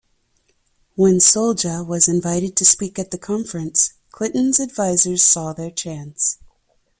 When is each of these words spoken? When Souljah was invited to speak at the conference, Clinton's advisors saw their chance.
When 0.95 1.19
Souljah 1.19 1.85
was 1.85 2.07
invited 2.07 2.55
to 2.55 2.65
speak 2.65 2.97
at 2.97 3.11
the 3.11 3.19
conference, 3.19 3.93
Clinton's 4.09 4.59
advisors 4.59 5.21
saw 5.21 5.53
their 5.53 5.69
chance. 5.69 6.39